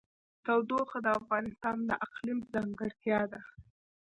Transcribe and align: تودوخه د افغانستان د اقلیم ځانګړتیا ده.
تودوخه 0.45 0.99
د 1.05 1.07
افغانستان 1.19 1.77
د 1.89 1.91
اقلیم 2.05 2.39
ځانګړتیا 2.53 3.19
ده. 3.31 3.41